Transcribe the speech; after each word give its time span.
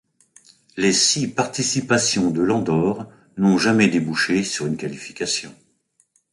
Les 0.77 0.93
six 0.93 1.27
participations 1.27 2.31
de 2.31 2.41
l'Andorre 2.41 3.05
n'ont 3.37 3.59
jamais 3.59 3.87
débouché 3.87 4.43
sur 4.43 4.65
une 4.65 4.75
qualification. 4.75 5.53